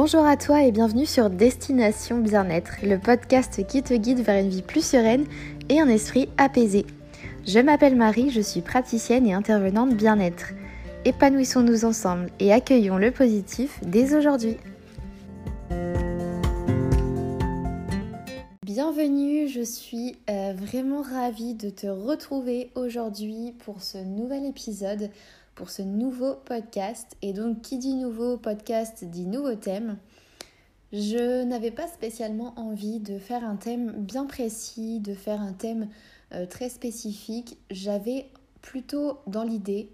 [0.00, 4.48] Bonjour à toi et bienvenue sur Destination Bien-être, le podcast qui te guide vers une
[4.48, 5.26] vie plus sereine
[5.68, 6.86] et un esprit apaisé.
[7.44, 10.52] Je m'appelle Marie, je suis praticienne et intervenante bien-être.
[11.04, 14.58] Épanouissons-nous ensemble et accueillons le positif dès aujourd'hui.
[18.62, 25.10] Bienvenue, je suis euh, vraiment ravie de te retrouver aujourd'hui pour ce nouvel épisode
[25.58, 27.16] pour ce nouveau podcast.
[27.20, 29.98] Et donc, qui dit nouveau podcast dit nouveau thème.
[30.92, 35.88] Je n'avais pas spécialement envie de faire un thème bien précis, de faire un thème
[36.32, 37.58] euh, très spécifique.
[37.72, 38.26] J'avais
[38.62, 39.90] plutôt dans l'idée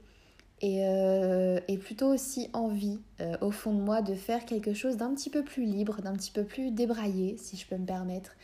[0.61, 5.15] et, euh, plutôt aussi envie euh, au fond de moi de faire quelque chose d'un
[5.15, 8.37] petit peu plus libre, d'un petit peu plus débraillé, si je peux me permettre,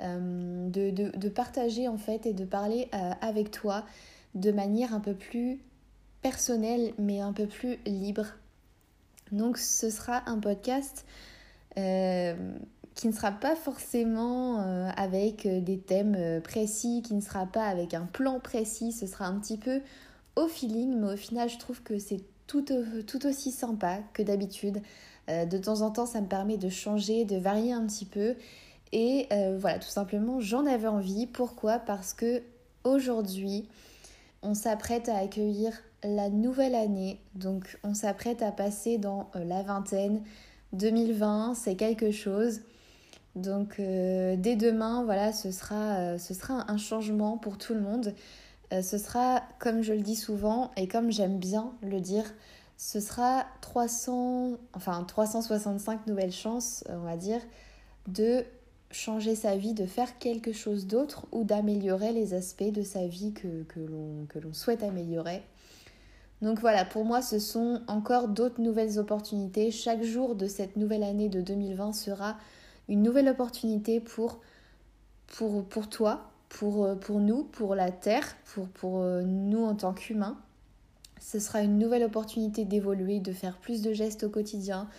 [0.00, 2.88] de, de, partager en fait et de parler
[3.20, 3.84] avec toi
[4.34, 5.60] de manière un peu plus
[6.24, 8.24] personnel mais un peu plus libre.
[9.30, 11.04] Donc ce sera un podcast
[11.76, 12.34] euh,
[12.94, 17.66] qui ne sera pas forcément euh, avec euh, des thèmes précis, qui ne sera pas
[17.66, 19.82] avec un plan précis, ce sera un petit peu
[20.36, 22.64] au feeling, mais au final je trouve que c'est tout,
[23.06, 24.80] tout, aussi sympa que d'habitude.
[25.28, 28.34] de temps en temps ça me permet de changer, de varier un petit peu.
[28.92, 31.26] Et voilà, tout simplement j'en avais envie.
[31.26, 31.78] Pourquoi?
[31.78, 32.42] Parce que
[32.82, 33.68] aujourd'hui
[34.42, 35.72] on s'apprête à accueillir
[36.04, 37.18] la nouvelle année.
[37.34, 40.22] Donc on s'apprête à passer dans euh, la vingtaine.
[40.74, 42.60] 2020, c'est quelque chose.
[43.34, 47.80] Donc euh, dès demain, voilà, ce sera, euh, ce sera un changement pour tout le
[47.80, 48.14] monde.
[48.70, 52.24] ce sera, comme je le dis souvent et comme j'aime bien le dire,
[52.76, 57.40] ce sera 300, enfin 365 nouvelles chances, on va dire,
[58.08, 58.44] de
[58.90, 63.32] changer sa vie, de faire quelque chose d'autre ou d'améliorer les aspects de sa vie
[63.32, 65.42] que, que l'on souhaite améliorer.
[66.44, 69.70] Donc voilà, pour moi, ce sont encore d'autres nouvelles opportunités.
[69.70, 72.36] Chaque jour de cette nouvelle année de 2020 sera
[72.90, 74.40] une nouvelle opportunité pour,
[75.26, 78.36] pour, toi, pour, euh, pour nous, pour la Terre,
[78.74, 80.36] pour, euh, nous en tant qu'humains.
[81.18, 84.90] Ce sera une nouvelle opportunité d'évoluer, de faire plus de gestes au quotidien,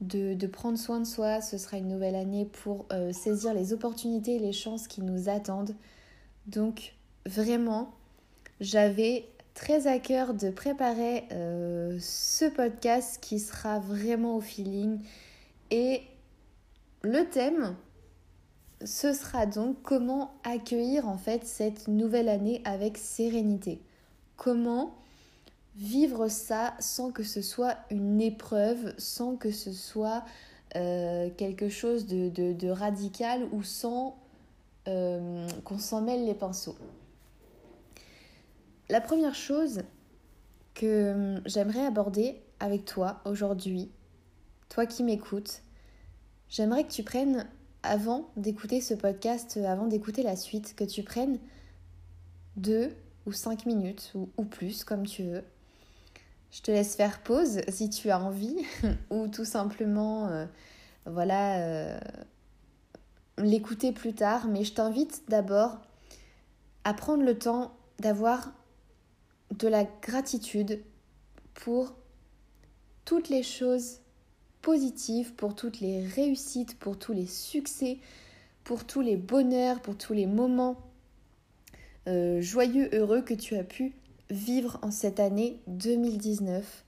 [0.00, 1.42] de, de, prendre soin de soi.
[1.42, 5.28] Ce sera une nouvelle année pour euh, saisir les opportunités et les chances qui nous
[5.28, 5.74] attendent.
[6.46, 6.94] Donc
[7.26, 7.90] vraiment,
[8.62, 15.00] j'avais très à cœur de préparer euh, ce podcast qui sera vraiment au feeling.
[15.72, 16.02] Et
[17.02, 17.74] le thème,
[18.84, 23.82] ce sera donc comment accueillir en fait cette nouvelle année avec sérénité.
[24.36, 24.94] Comment
[25.74, 30.24] vivre ça sans que ce soit une épreuve, sans que ce soit
[30.76, 34.16] euh, quelque chose de, radical ou sans
[34.86, 36.76] euh, qu'on s'en mêle les pinceaux.
[38.90, 39.82] La première chose
[40.74, 43.90] que hum, j'aimerais aborder avec toi aujourd'hui,
[44.68, 45.62] toi qui m'écoutes,
[46.48, 47.46] j'aimerais que tu prennes,
[47.82, 51.38] avant d'écouter ce podcast, avant d'écouter la suite, que tu prennes
[52.56, 52.90] deux
[53.26, 55.44] ou cinq minutes ou, plus, comme tu veux.
[56.50, 58.56] Je te laisse faire pause si tu as envie,
[59.10, 60.46] ou tout simplement, euh,
[61.04, 62.00] voilà, euh,
[63.36, 64.48] l'écouter plus tard.
[64.48, 65.78] Mais je t'invite d'abord
[66.84, 68.52] à prendre le temps d'avoir
[69.56, 70.82] de la gratitude
[71.54, 71.94] pour
[73.04, 74.00] toutes les choses
[74.62, 77.98] positives, pour toutes les réussites, pour tous les succès,
[78.64, 80.76] pour tous les bonheurs, pour tous les moments
[82.06, 83.92] euh, joyeux, heureux que tu as pu
[84.30, 86.84] vivre en cette année 2019.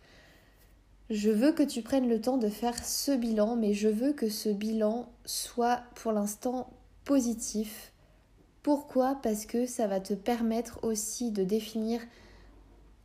[1.09, 4.29] Je veux que tu prennes le temps de faire ce bilan, mais je veux que
[4.29, 6.71] ce bilan soit pour l'instant
[7.05, 7.93] positif.
[8.63, 9.19] Pourquoi?
[9.23, 12.01] Parce que ça va te permettre aussi de définir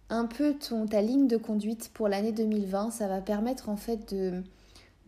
[0.09, 2.91] un peu ton, ta ligne de conduite pour l'année 2020.
[2.91, 4.43] Ça va permettre en fait de,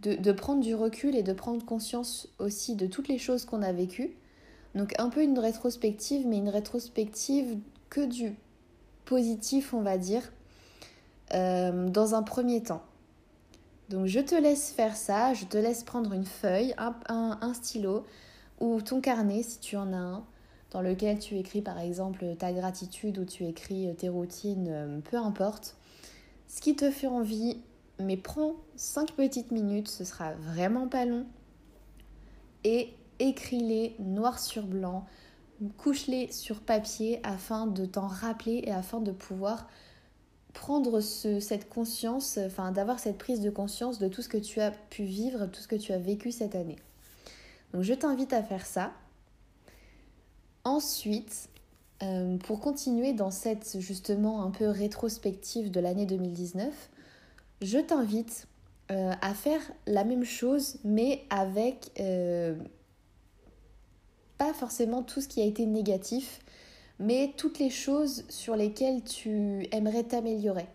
[0.02, 3.72] de, prendre du recul et de prendre conscience aussi de toutes les choses qu'on a
[3.72, 4.16] vécues.
[4.76, 7.58] Donc un peu une rétrospective, mais une rétrospective
[7.90, 8.36] que du
[9.06, 10.22] positif, on va dire,
[11.34, 12.84] euh, dans un premier temps.
[13.90, 18.06] Donc je te laisse faire ça, je te laisse prendre une feuille, un, un stylo
[18.60, 20.26] ou ton carnet si tu en as un
[20.72, 25.18] dans lequel tu écris par exemple ta gratitude ou tu écris tes routines, euh, peu
[25.18, 25.76] importe.
[26.48, 27.62] Ce qui te fait envie,
[28.00, 31.26] mais prends 5 petites minutes, ce sera vraiment pas long.
[32.64, 35.06] Et écris-les noir sur blanc,
[35.78, 39.68] couche-les sur papier afin de t'en rappeler et afin de pouvoir
[40.54, 44.72] prendre cette conscience, enfin d'avoir cette prise de conscience de tout ce que tu as
[44.72, 46.78] pu vivre, tout ce que tu as vécu cette année.
[47.74, 48.92] Donc je t'invite à faire ça.
[50.68, 51.48] Ensuite,
[52.04, 56.90] euh, pour continuer dans cette justement un peu rétrospective de l'année 2019,
[57.62, 58.50] je t'invite
[58.92, 62.54] euh, à faire la même chose, mais avec euh,
[64.38, 66.42] pas forcément tout ce qui a été négatif,
[67.00, 70.68] mais toutes les choses sur lesquelles tu aimerais t'améliorer.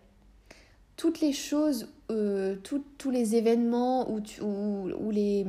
[0.95, 5.45] Toutes les choses, tous les événements ou, ou, les,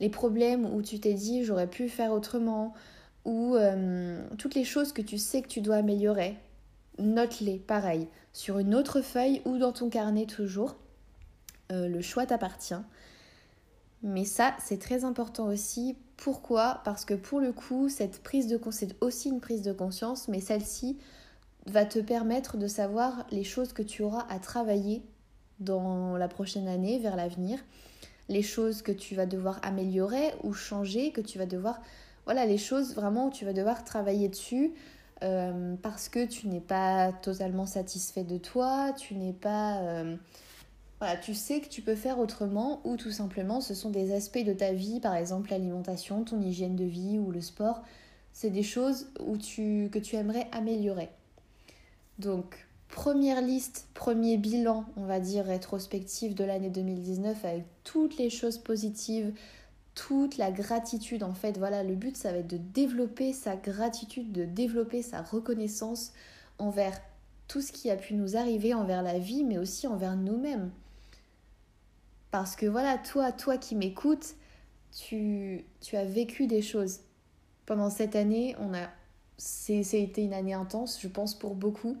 [0.00, 2.72] les, problèmes où tu t'es dit j'aurais pu faire autrement,
[3.24, 3.56] ou
[4.38, 6.36] toutes les choses que tu sais que tu dois améliorer,
[6.98, 10.76] note-les pareil, sur une autre feuille ou dans ton carnet toujours.
[11.70, 12.74] Euh, le choix t'appartient.
[14.02, 15.96] Mais ça, c'est très important aussi.
[16.16, 16.80] Pourquoi?
[16.84, 20.28] Parce que pour le coup, cette prise de conscience, c'est aussi une prise de conscience,
[20.28, 20.98] mais celle-ci
[21.66, 25.02] va te permettre de savoir les choses que tu auras à travailler
[25.60, 27.60] dans la prochaine année, vers l'avenir,
[28.28, 31.80] les choses que tu vas devoir améliorer ou changer, que tu vas devoir...
[32.24, 34.72] Voilà, les choses vraiment où tu vas devoir travailler dessus
[35.22, 39.78] euh, parce que tu n'es pas totalement satisfait de toi, tu n'es pas...
[39.80, 40.16] Euh,
[40.98, 44.44] voilà, tu sais que tu peux faire autrement ou tout simplement ce sont des aspects
[44.44, 47.82] de ta vie, par exemple l'alimentation, ton hygiène de vie ou le sport.
[48.32, 51.10] C'est des choses que tu aimerais améliorer.
[52.18, 58.30] Donc, première liste, premier bilan, on va dire rétrospectif de l'année 2019 avec toutes les
[58.30, 59.32] choses positives,
[59.94, 61.58] toute la gratitude en fait.
[61.58, 66.12] Voilà, le but ça va être de développer sa gratitude, de développer sa reconnaissance
[66.58, 67.00] envers
[67.48, 70.70] tout ce qui a pu nous arriver, envers la vie, mais aussi envers nous-mêmes.
[72.30, 74.36] Parce que voilà, toi, toi qui m'écoutes,
[74.90, 77.00] tu, tu as vécu des choses.
[77.66, 78.88] Pendant cette année, on a,
[79.36, 81.96] c'est, été une année intense, je pense, pour beaucoup.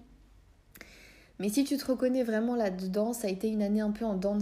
[1.38, 4.14] Mais si tu te reconnais vraiment là-dedans, ça a été une année un peu en
[4.14, 4.38] dents.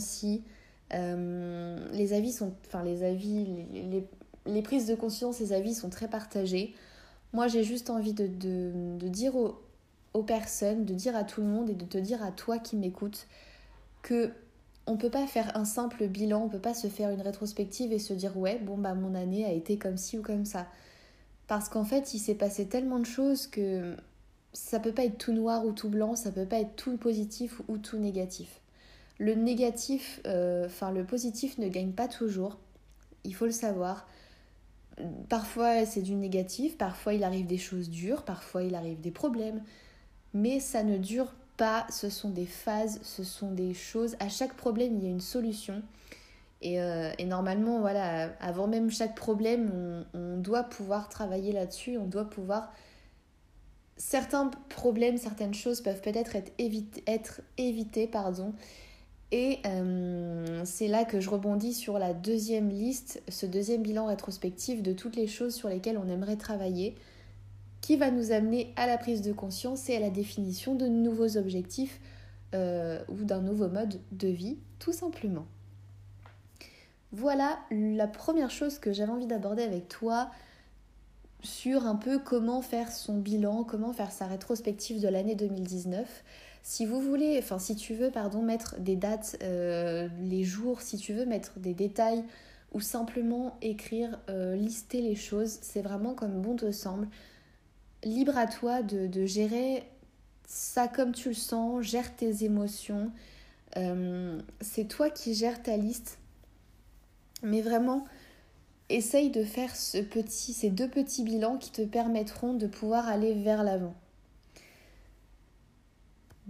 [0.95, 2.53] Euh, les avis sont.
[2.67, 3.47] Enfin, les avis,
[4.47, 6.75] les, prises de conscience, les avis sont très partagés.
[7.33, 9.61] Moi, j'ai juste envie de dire aux,
[10.15, 12.77] aux, personnes, de dire à tout le monde et de te dire à toi qui
[12.77, 13.27] m'écoutes
[14.03, 14.33] que
[14.87, 17.99] on peut pas faire un simple bilan, on peut pas se faire une rétrospective et
[17.99, 20.67] se dire ouais, bon bah mon année a été comme ci ou comme ça.
[21.47, 23.97] Parce qu'en fait, il s'est passé tellement de choses que
[24.53, 27.61] ça peut pas être tout noir ou tout blanc, ça peut pas être tout positif
[27.69, 28.60] ou tout négatif.
[29.21, 32.59] Le négatif, euh, enfin le positif ne gagne pas toujours,
[33.23, 34.09] il faut le savoir.
[35.29, 39.63] Parfois c'est du négatif, parfois il arrive des choses dures, parfois il arrive des problèmes,
[40.35, 41.33] mais ça ne dure
[41.91, 44.17] ce sont des phases, ce sont des choses.
[44.21, 45.83] À chaque problème, il y a une solution.
[46.63, 52.29] Et, euh, normalement, voilà, avant même chaque problème, on, doit pouvoir travailler là-dessus, on doit
[52.29, 52.73] pouvoir...
[53.97, 56.53] Certains problèmes, certaines choses peuvent peut-être être,
[57.07, 58.55] être évitées, pardon.
[59.33, 64.83] Et euh, c'est là que je rebondis sur la deuxième liste, ce deuxième bilan rétrospectif
[64.83, 66.97] de toutes les choses sur lesquelles on aimerait travailler
[67.81, 71.37] qui va nous amener à la prise de conscience et à la définition de nouveaux
[71.37, 72.01] objectifs
[72.55, 75.47] euh, ou d'un nouveau mode de vie, tout simplement.
[77.13, 80.31] Voilà la première chose que j'avais envie d'aborder avec toi
[81.43, 86.25] sur un peu comment faire son bilan, comment faire sa rétrospective de l'année 2019.
[86.63, 90.97] Si vous voulez, enfin si tu veux, pardon, mettre des dates, euh, les jours, si
[90.99, 92.25] tu veux mettre des détails
[92.73, 97.09] ou simplement écrire, euh, lister les choses, c'est vraiment comme bon te semble
[98.05, 99.85] libre à toi de, gérer
[100.47, 103.11] ça comme tu le sens, gère tes émotions.
[103.77, 106.19] Euh, c'est toi qui gères ta liste.
[107.43, 108.05] Mais vraiment,
[108.89, 113.35] essaye de faire ce petit, ces deux petits bilans qui te permettront de pouvoir aller
[113.35, 113.95] vers l'avant.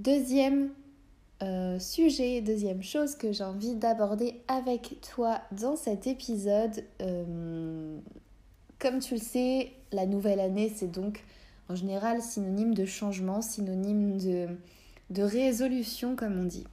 [0.02, 0.70] Deuxième
[1.42, 6.82] euh, sujet, deuxième chose que j'ai envie d'aborder avec toi dans cet épisode.
[7.02, 7.98] Euh,
[8.78, 11.22] comme tu le sais, la nouvelle année, c'est donc
[11.68, 14.46] en général synonyme de changement, synonyme de,
[15.10, 16.64] de résolution comme on dit.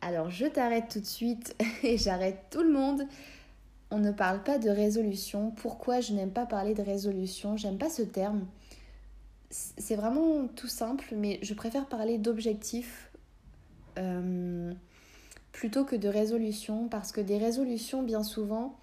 [0.00, 3.06] Alors je t'arrête tout de suite et j'arrête tout le monde.
[3.92, 5.52] On ne parle pas de résolution.
[5.52, 7.56] Pourquoi je n'aime pas parler de résolution?
[7.56, 8.44] J'aime pas ce terme.
[9.54, 13.12] C'est vraiment tout simple, mais je préfère parler d'objectifs
[13.98, 14.72] euh,
[15.52, 18.76] plutôt que de résolution parce que des résolutions, bien souvent,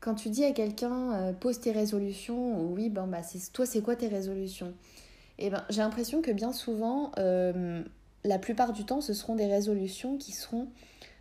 [0.00, 3.20] quand tu dis à quelqu'un euh, pose tes résolutions, oui, ben, bah,
[3.52, 4.72] toi, c'est quoi tes résolutions?
[5.38, 7.82] Et eh ben, j'ai l'impression que bien souvent, euh,
[8.24, 10.68] la plupart du temps, ce seront des résolutions qui seront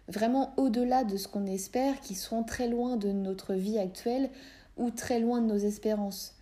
[0.08, 4.30] vraiment au-delà de ce qu'on espère, qui seront très loin de notre vie actuelle
[4.78, 6.36] ou très loin de nos espérances.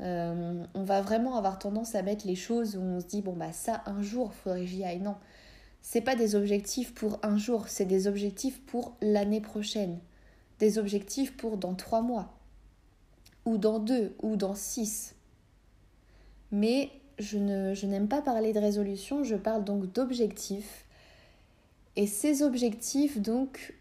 [0.00, 3.34] Euh, on va vraiment avoir tendance à mettre les choses où on se dit bon
[3.34, 5.00] bah ça un jour faudrait que j'y aille.
[5.00, 5.16] Non,
[5.82, 9.98] c'est pas des objectifs pour un jour, c'est des objectifs pour l'année prochaine
[10.60, 12.38] des objectifs pour dans trois mois,
[13.46, 15.14] ou dans deux, ou dans six.
[16.52, 20.84] Mais je, ne, je n'aime pas parler de résolution, je parle donc d'objectifs.
[21.96, 23.74] Et ces objectifs, donc,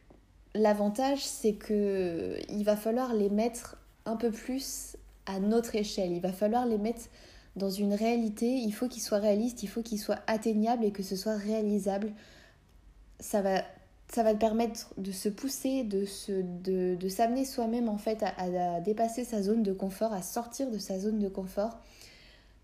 [0.56, 4.96] l'avantage, c'est que il va falloir les mettre un peu plus
[5.30, 6.12] à notre échelle.
[6.12, 7.04] Il va falloir les mettre
[7.56, 8.48] dans une réalité.
[8.48, 12.12] Il faut qu'ils soient réalistes, il faut qu'ils soient atteignables et que ce soit réalisable.
[13.20, 13.62] Ça va,
[14.12, 18.34] ça va te permettre de se pousser, de, se, de, s'amener soi-même en fait à,
[18.76, 21.78] à, dépasser sa zone de confort, à sortir de sa zone de confort.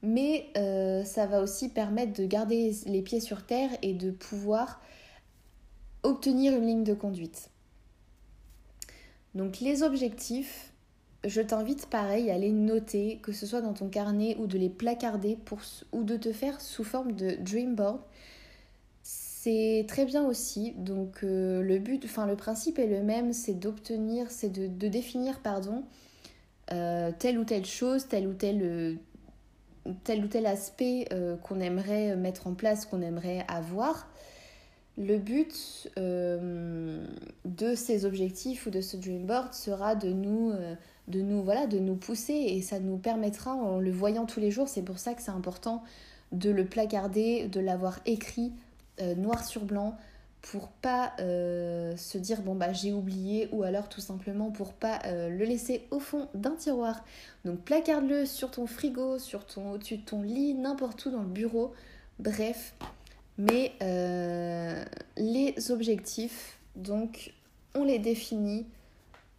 [0.01, 4.81] Mais euh, ça va aussi permettre de garder les pieds sur terre et de pouvoir
[6.03, 7.49] obtenir une ligne de conduite.
[9.33, 10.71] Donc les objectifs,
[11.25, 14.69] je t'invite pareil à les noter, que ce soit dans ton carnet ou de les
[14.69, 15.37] placarder
[15.91, 17.99] ou de te faire sous forme de dream board.
[19.03, 20.73] C'est très bien aussi.
[20.77, 25.39] Donc euh, le but, enfin le principe est le même, c'est d'obtenir, c'est de, définir,
[25.39, 25.83] pardon,
[26.71, 28.95] euh, telle ou telle chose, tel ou tel, euh,
[30.45, 31.07] aspect
[31.43, 34.07] qu'on aimerait mettre en place, qu'on aimerait avoir.
[34.97, 37.05] Le but euh,
[37.43, 40.73] de ces objectifs ou de ce dream board sera de nous, euh,
[41.09, 44.51] de nous, voilà, de nous pousser et ça nous permettra en le voyant tous les
[44.51, 44.69] jours.
[44.69, 45.83] C'est pour ça que c'est important
[46.31, 48.53] de le placarder, de l'avoir écrit
[49.01, 49.97] euh, noir sur blanc
[50.41, 55.43] pour pas se dire bon bah j'ai oublié ou alors tout simplement pour pas le
[55.43, 57.03] laisser au fond d'un tiroir.
[57.45, 61.29] Donc placarde-le sur ton frigo, sur ton au-dessus de ton lit, n'importe où dans le
[61.29, 61.73] bureau.
[62.19, 62.75] Bref,
[63.37, 64.83] mais euh,
[65.17, 67.33] les objectifs, donc,
[67.73, 68.65] on les définit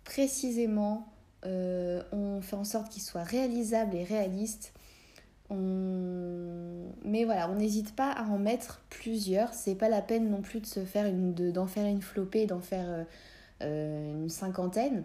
[0.04, 1.08] précisément,
[1.44, 4.72] euh, on fait en sorte qu'ils soient réalisables et réalistes.
[5.50, 9.54] Mais voilà, on n'hésite pas à en mettre plusieurs.
[9.54, 12.60] C'est pas la peine non plus de se faire une, d'en faire une flopée, d'en
[12.60, 13.06] faire
[13.62, 15.04] euh, une cinquantaine.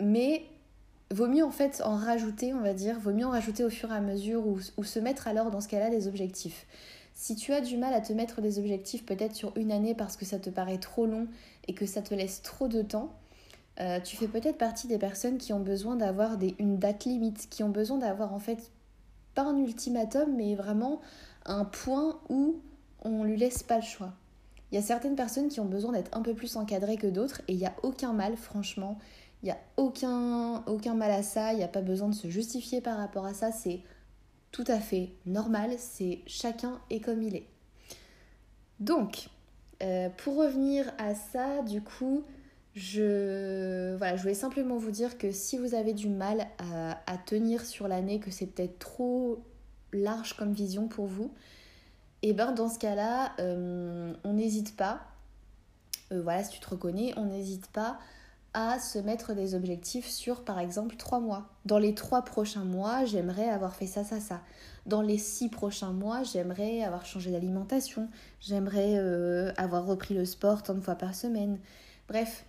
[0.00, 0.42] Mais
[1.10, 3.90] vaut mieux en fait en rajouter, on va dire, vaut mieux en rajouter au fur
[3.90, 6.66] et à mesure ou, ou se mettre alors dans ce cas-là des objectifs.
[7.18, 10.18] Si tu as du mal à te mettre des objectifs peut-être sur une année parce
[10.18, 11.28] que ça te paraît trop long
[11.66, 13.08] et que ça te laisse trop de temps,
[13.80, 17.62] euh, tu fais peut-être partie des personnes qui ont besoin d'avoir une date limite, qui
[17.62, 18.70] ont besoin d'avoir en fait
[19.34, 21.00] pas un ultimatum, mais vraiment
[21.46, 22.56] un point où
[23.02, 24.12] on lui laisse pas le choix.
[24.70, 27.40] Il y a certaines personnes qui ont besoin d'être un peu plus encadrées que d'autres
[27.48, 28.98] et il n'y a aucun mal, franchement.
[29.42, 32.28] Il n'y a aucun, aucun mal à ça, il n'y a pas besoin de se
[32.28, 33.52] justifier par rapport à ça.
[33.52, 33.80] C'est
[34.56, 37.46] tout à fait normal, c'est chacun est comme il est.
[38.80, 39.28] Donc,
[39.82, 42.24] euh, pour revenir à ça, du coup,
[42.74, 47.66] je, voilà, je voulais simplement vous dire que si vous avez du mal à, tenir
[47.66, 49.44] sur l'année, que c'est peut-être trop
[49.92, 51.34] large comme vision pour vous,
[52.22, 55.02] et eh ben dans ce cas-là, euh, on n'hésite pas,
[56.12, 57.98] euh, voilà, si tu te reconnais, on n'hésite pas
[58.56, 61.46] à se mettre des objectifs sur par exemple trois mois.
[61.66, 64.40] Dans les trois prochains mois, j'aimerais avoir fait ça, ça, ça.
[64.86, 68.08] Dans les six prochains mois, j'aimerais avoir changé d'alimentation.
[68.40, 71.58] J'aimerais euh, avoir repris le sport tant de fois par semaine.
[72.08, 72.46] Bref,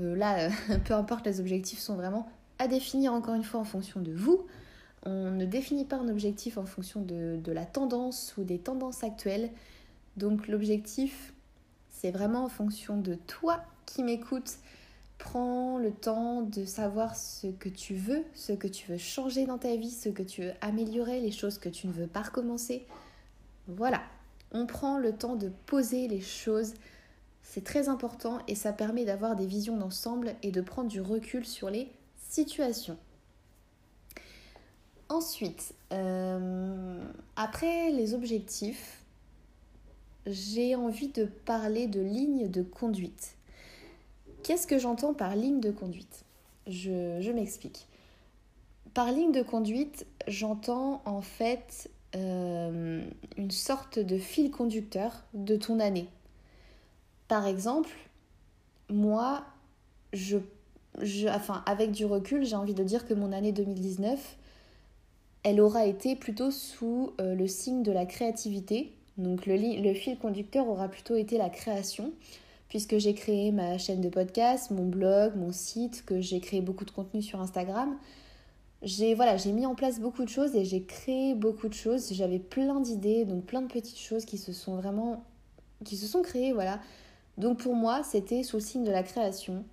[0.00, 3.64] euh, là, euh, peu importe, les objectifs sont vraiment à définir encore une fois en
[3.64, 4.48] fonction de vous.
[5.06, 9.04] On ne définit pas un objectif en fonction de, de la tendance ou des tendances
[9.04, 9.50] actuelles.
[10.16, 11.34] Donc l'objectif,
[11.88, 14.58] c'est vraiment en fonction de toi qui m'écoutes
[15.20, 19.58] Prends le temps de savoir ce que tu veux, ce que tu veux changer dans
[19.58, 22.86] ta vie, ce que tu veux améliorer, les choses que tu ne veux pas recommencer.
[23.68, 24.00] Voilà,
[24.50, 26.72] on prend le temps de poser les choses.
[27.42, 31.44] C'est très important et ça permet d'avoir des visions d'ensemble et de prendre du recul
[31.44, 32.96] sur les situations.
[35.10, 37.04] Ensuite, euh,
[37.36, 39.04] après les objectifs,
[40.26, 43.36] j'ai envie de parler de lignes de conduite.
[44.42, 46.24] Qu'est-ce que j'entends par ligne de conduite?
[46.66, 47.86] Je, m'explique.
[48.94, 53.02] Par ligne de conduite, j'entends en fait euh,
[53.36, 56.08] une sorte de fil conducteur de ton année.
[57.28, 57.90] Par exemple,
[58.88, 59.44] moi,
[60.12, 60.38] je,
[61.00, 61.28] je,
[61.66, 64.36] avec du recul, j'ai envie de dire que mon année 2019,
[65.42, 68.92] elle aura été plutôt sous euh, le signe de la créativité.
[69.16, 72.12] Donc le fil conducteur aura plutôt été la création
[72.70, 76.86] puisque j'ai créé ma chaîne de podcast, mon blog, mon site, que j'ai créé beaucoup
[76.86, 77.98] de contenu sur Instagram.
[78.82, 82.12] J'ai voilà, j'ai mis en place beaucoup de choses et j'ai créé beaucoup de choses.
[82.12, 85.22] J'avais plein d'idées, donc plein de petites choses qui se sont vraiment
[85.84, 86.80] qui se sont créées, voilà.
[87.38, 89.64] Donc pour moi, c'était sous le signe de la création.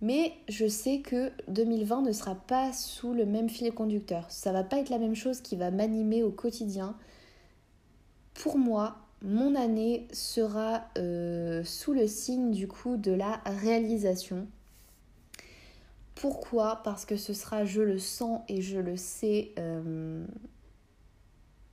[0.00, 4.24] Mais je sais que 2020 ne sera pas sous le même fil conducteur.
[4.30, 6.96] Ça va pas être la même chose qui va m'animer au quotidien.
[8.34, 14.46] Pour moi, mon année sera euh, sous le signe du coup de la réalisation.
[16.14, 16.80] Pourquoi?
[16.84, 19.52] Parce que ce sera, je le sens et je le sais.
[19.58, 20.24] Euh...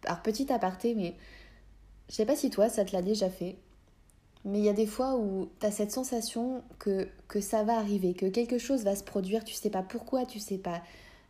[0.05, 1.15] Alors petit aparté, mais
[2.09, 3.57] je sais pas si toi ça te l'a déjà fait.
[4.45, 7.77] Mais il y a des fois où tu as cette sensation que, que ça va
[7.77, 10.81] arriver, que quelque chose va se produire, tu sais pas pourquoi, tu sais pas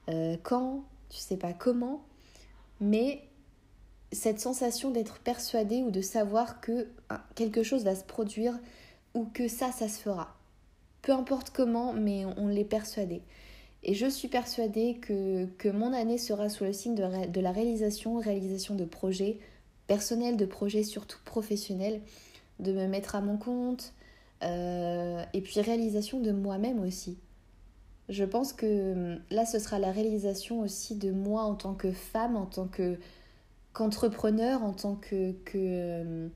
[0.09, 2.03] euh, quand, tu sais pas comment,
[2.79, 3.26] mais
[4.11, 8.57] cette sensation d'être persuadé ou de savoir que ah, quelque chose va se produire
[9.13, 10.35] ou que ça, ça se fera.
[11.01, 13.21] Peu importe comment, mais on, l'est persuadé.
[13.83, 18.17] Et je suis persuadée que, mon année sera sous le signe de, de la réalisation,
[18.19, 19.39] réalisation de projets
[19.87, 22.01] personnels, de projets surtout professionnels,
[22.59, 23.93] de me mettre à mon compte,
[24.43, 27.17] euh, et puis réalisation de moi-même aussi.
[28.09, 31.91] Je pense que hum, là, ce sera la réalisation aussi de moi en tant que
[31.91, 32.97] femme, en tant que
[33.77, 36.31] qu'entrepreneur, en tant que, que hum,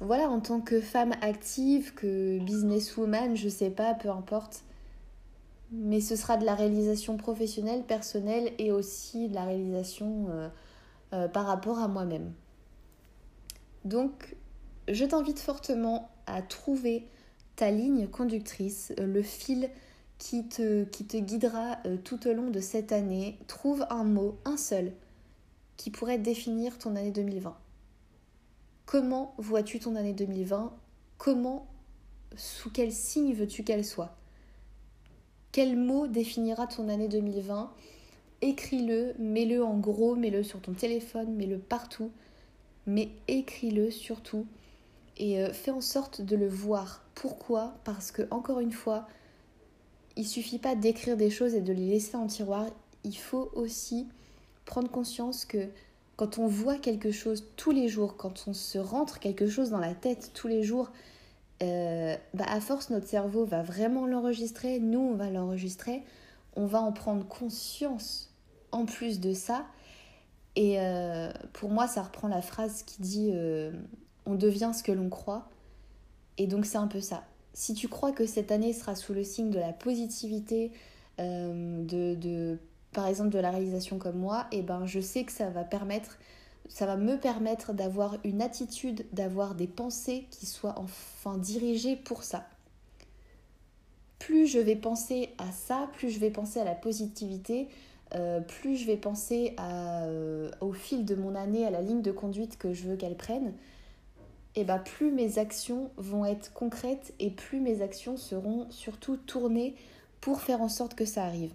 [0.00, 4.62] voilà, en tant que femme active, que businesswoman, je sais pas, peu importe.
[5.72, 10.48] Mais ce sera de la réalisation professionnelle, personnelle et aussi de la réalisation euh,
[11.12, 12.32] euh, par rapport à moi-même.
[13.84, 14.36] Donc,
[14.86, 17.08] je t'invite fortement à trouver
[17.56, 19.70] ta ligne conductrice, euh, le fil
[20.18, 23.38] qui te, qui te guidera tout au long de cette année.
[23.48, 24.92] Trouve un mot, un seul,
[25.76, 27.56] qui pourrait définir ton année 2020.
[28.86, 30.74] Comment vois-tu ton année 2020
[31.18, 31.66] Comment,
[32.36, 34.16] sous quel signe veux-tu qu'elle soit?
[35.52, 37.72] Quel mot définira ton année 2020
[38.42, 42.10] Écris-le, mets-le en gros, mets-le sur ton téléphone, mets-le partout,
[42.86, 44.46] mais écris-le surtout
[45.16, 47.02] et euh, fais en sorte de le voir.
[47.14, 47.78] Pourquoi?
[47.84, 49.08] Parce que, encore une fois,
[50.16, 52.66] il suffit pas d'écrire des choses et de les laisser en tiroir,
[53.04, 54.06] il faut aussi
[54.66, 55.68] prendre conscience que
[56.16, 59.78] quand on voit quelque chose tous les jours, quand on se rentre quelque chose dans
[59.78, 60.90] la tête tous les jours,
[61.62, 66.02] euh, bah à force notre cerveau va vraiment l'enregistrer, nous on va l'enregistrer,
[66.54, 68.34] on va en prendre conscience
[68.72, 69.64] en plus de ça.
[70.54, 73.70] Et euh, pour moi ça reprend la phrase qui dit euh,
[74.24, 75.48] on devient ce que l'on croit.
[76.38, 77.24] Et donc c'est un peu ça.
[77.52, 80.72] Si tu crois que cette année sera sous le signe de la positivité,
[81.18, 82.58] de, de
[82.96, 85.64] par exemple de la réalisation comme moi, et eh ben je sais que ça va
[85.64, 86.16] permettre
[86.68, 92.24] ça va me permettre d'avoir une attitude, d'avoir des pensées qui soient enfin dirigées pour
[92.24, 92.46] ça.
[94.18, 97.68] Plus je vais penser à ça, plus je vais penser à la positivité,
[98.14, 102.12] euh, plus je vais penser euh, au fil de mon année, à la ligne de
[102.12, 103.52] conduite que je veux qu'elle prenne,
[104.54, 109.18] et eh ben plus mes actions vont être concrètes et plus mes actions seront surtout
[109.18, 109.76] tournées
[110.22, 111.52] pour faire en sorte que ça arrive.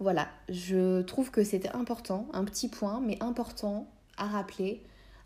[0.00, 3.86] Voilà, je trouve que c'était important, un petit point, mais important
[4.16, 4.82] à rappeler.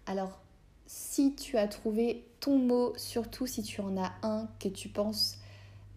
[0.06, 0.40] Alors,
[0.86, 5.38] si tu as trouvé ton mot, surtout si tu en as un que tu penses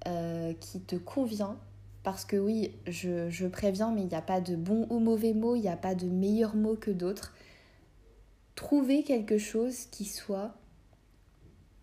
[0.07, 1.57] euh, qui te convient,
[2.03, 5.55] parce que oui, je, préviens, mais il n'y a pas de bon ou mauvais mot,
[5.55, 7.33] il n'y a pas de meilleur mot que d'autres.
[8.53, 10.53] Trouvez quelque chose qui soit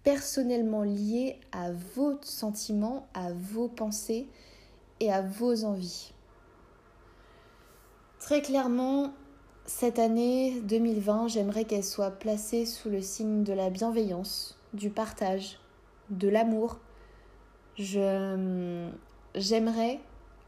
[0.04, 4.28] personnellement lié à vos sentiments, à vos pensées
[5.00, 6.13] et à vos envies.
[8.24, 9.12] Très clairement,
[9.66, 15.58] cette année 2020, j'aimerais qu'elle soit placée sous le signe de la bienveillance, du partage,
[16.08, 16.78] de l'amour.
[17.76, 18.80] J'aimerais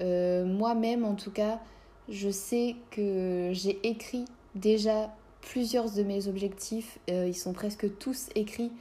[0.00, 1.60] euh, moi-même en tout cas,
[2.08, 8.30] je sais que j'ai écrit déjà plusieurs de mes objectifs, euh, ils sont presque tous
[8.34, 8.72] écrits.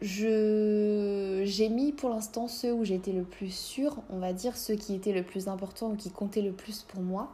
[0.00, 4.92] J'ai mis pour l'instant ceux où j'étais le plus sûre, on va dire ceux qui
[4.92, 7.32] étaient le plus importants ou qui comptaient le plus pour moi.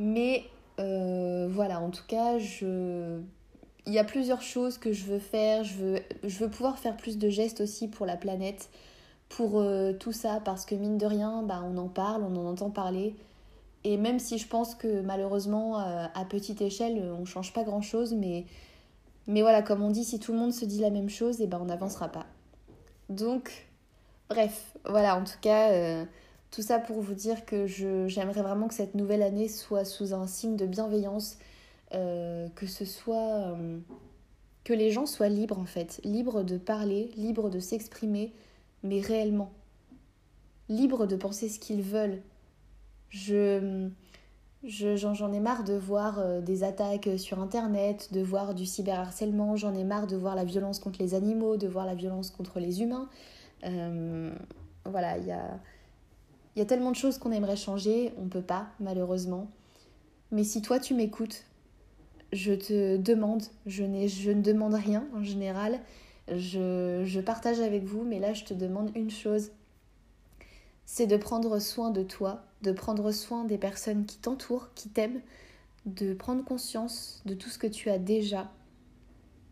[0.00, 0.44] Mais
[0.80, 3.20] euh, voilà, en tout cas, je...
[3.84, 5.62] il y a plusieurs choses que je veux faire.
[5.62, 8.70] Je veux, pouvoir faire plus de gestes aussi pour la planète,
[9.28, 12.46] pour euh, tout ça, parce que mine de rien, bah, on en parle, on en
[12.46, 13.14] entend parler.
[13.84, 17.62] Et même si je pense que malheureusement, euh, à petite échelle, on ne change pas
[17.62, 18.46] grand-chose, mais,
[19.26, 21.46] mais voilà, comme on dit, si tout le monde se dit la même chose, eh
[21.46, 22.24] ben on n'avancera pas.
[23.10, 23.68] Donc,
[24.30, 26.06] bref, voilà, en tout cas,
[26.50, 30.26] tout ça pour vous dire que j'aimerais vraiment que cette nouvelle année soit sous un
[30.26, 31.38] signe de bienveillance,
[31.94, 33.54] euh, que ce soit...
[33.54, 33.78] Euh,
[34.62, 38.34] que les gens soient libres en fait, libres de parler, libres de s'exprimer,
[38.82, 39.52] mais réellement.
[40.68, 42.20] Libres de penser ce qu'ils veulent.
[43.08, 43.88] Je...
[44.62, 49.74] J'en ai marre de voir euh, des attaques sur Internet, de voir du cyberharcèlement, j'en
[49.74, 52.82] ai marre de voir la violence contre les animaux, de voir la violence contre les
[52.82, 53.08] humains.
[54.84, 55.58] voilà, il y a
[56.54, 59.50] il y a tellement de choses qu'on aimerait changer, on ne peut pas, malheureusement.
[60.32, 61.44] Mais si toi tu m'écoutes,
[62.32, 65.80] je te demande, je, je ne demande rien en général,
[66.28, 69.50] je, je partage avec vous, mais là je te demande une chose,
[70.86, 75.20] c'est de prendre soin de toi, de prendre soin des personnes qui t'entourent, qui t'aiment,
[75.86, 78.50] de prendre conscience de tout ce que tu as déjà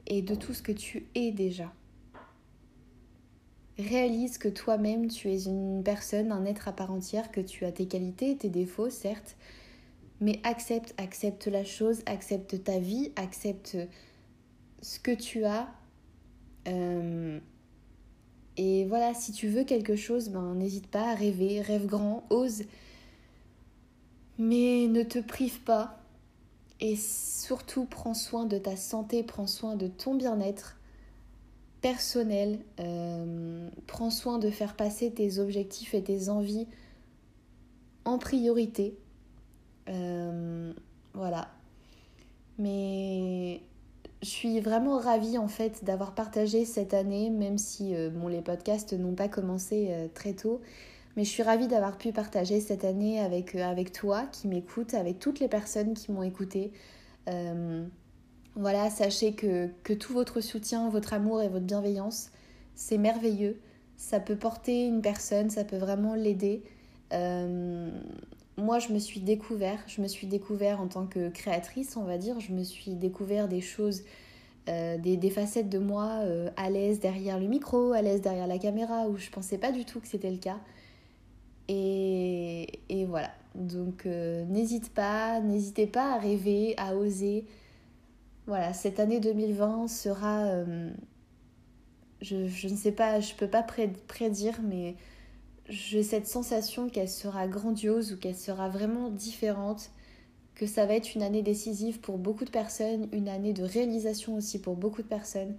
[0.07, 1.73] et de tout ce que tu es déjà.
[3.79, 7.71] Réalise que toi-même, tu es une personne, un être à part entière, que tu as
[7.71, 9.37] tes qualités, tes défauts, certes,
[10.21, 13.77] mais accepte, accepte la chose, accepte ta vie, accepte
[14.83, 15.69] ce que tu as.
[16.67, 17.38] Euh,
[18.57, 22.64] et voilà, si tu veux quelque chose, ben n'hésite pas à rêver, rêve grand, ose.
[24.38, 26.01] Mais ne te prive pas.
[26.81, 30.78] Et surtout, prends soin de ta santé, prends soin de ton bien-être
[31.81, 32.59] personnel.
[32.81, 36.67] Euh, prends soin de faire passer tes objectifs et tes envies
[38.05, 38.97] en priorité.
[39.88, 40.73] Euh,
[41.14, 41.49] voilà.
[42.59, 43.61] Mais
[44.23, 48.43] je suis vraiment ravie en fait d'avoir partagé cette année, même si euh, bon, les
[48.43, 50.61] podcasts n'ont pas commencé très tôt.
[51.17, 55.19] Mais je suis ravie d'avoir pu partager cette année avec, avec toi qui m'écoute, avec
[55.19, 56.73] toutes les personnes qui m'ont écouté.
[58.59, 62.33] Voilà, sachez que, tout votre soutien, votre amour et votre bienveillance,
[62.75, 63.57] c'est merveilleux.
[63.97, 66.64] Ça peut porter une personne, ça peut vraiment l'aider.
[67.12, 67.88] Euh,
[68.57, 72.18] moi, je me suis découvert, je me suis découvert en tant que créatrice, on va
[72.18, 72.40] dire.
[72.40, 74.03] Je me suis découvert des choses,
[74.68, 78.59] euh, des, facettes de moi euh, à l'aise derrière le micro, à l'aise derrière la
[78.59, 80.59] caméra, où je pensais pas du tout que c'était le cas.
[81.68, 83.31] Et, et voilà.
[83.55, 87.44] Donc, n'hésite pas, n'hésitez pas à rêver, à oser.
[88.49, 90.47] Voilà, cette année 2020 sera...
[90.47, 90.91] Euh,
[92.23, 94.97] je, ne sais pas, je peux pas prédire, mais
[95.69, 99.91] j'ai cette sensation qu'elle sera grandiose ou qu'elle sera vraiment différente,
[100.55, 104.35] que ça va être une année décisive pour beaucoup de personnes, une année de réalisation
[104.37, 105.55] aussi pour beaucoup de personnes.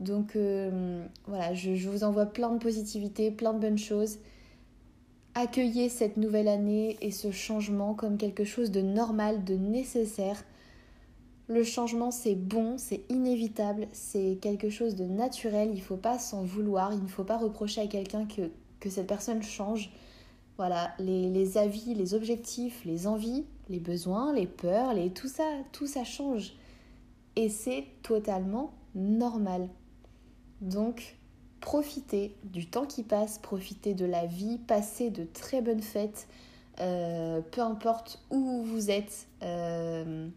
[0.00, 4.16] Donc euh, voilà, je, je, vous envoie plein de positivité, plein de bonnes choses.
[5.34, 10.42] Accueillez cette nouvelle année et ce changement comme quelque chose de normal, de nécessaire.
[11.46, 16.18] Le changement, c'est bon, c'est inévitable, c'est quelque chose de naturel, il ne faut pas
[16.18, 18.50] s'en vouloir, il ne faut pas reprocher à quelqu'un que,
[18.88, 19.90] cette personne change.
[20.56, 26.04] Voilà, les, avis, les objectifs, les envies, les besoins, les peurs, tout ça, tout ça
[26.04, 26.54] change.
[27.36, 29.68] Et c'est totalement normal.
[30.60, 31.16] Donc,
[31.60, 36.28] profitez du temps qui passe, profitez de la vie, passez de très bonnes fêtes,
[36.80, 39.26] euh, peu importe où vous êtes.
[39.42, 40.28] Euh,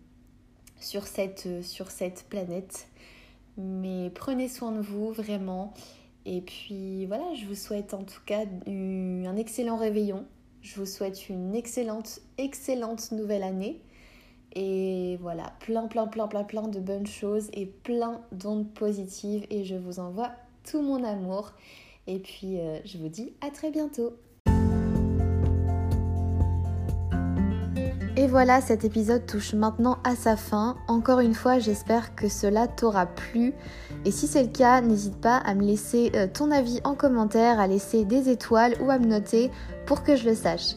[0.80, 2.88] sur cette, sur cette planète.
[3.58, 5.74] Mais prenez soin de vous vraiment.
[6.26, 10.26] Et puis voilà, je vous souhaite en tout cas un excellent réveillon.
[10.62, 13.82] Je vous souhaite une excellente, excellente nouvelle année.
[14.54, 19.46] Et voilà, plein, plein, plein, plein, plein de bonnes choses et plein d'ondes positives.
[19.50, 20.32] Et je vous envoie
[20.70, 21.54] tout mon amour.
[22.08, 24.14] Et puis, euh, je vous dis à très bientôt.
[28.20, 30.76] Et voilà, cet épisode touche maintenant à sa fin.
[30.88, 33.54] Encore une fois, j'espère que cela t'aura plu.
[34.06, 37.60] Et si c'est le cas, n'hésite pas à me laisser euh, ton avis en commentaire,
[37.60, 39.52] à laisser des étoiles ou à me noter
[39.86, 40.74] pour que je le sache.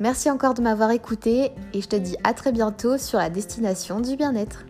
[0.00, 4.00] Merci encore de m'avoir écouté et je te dis à très bientôt sur la destination
[4.00, 4.64] du bien-être.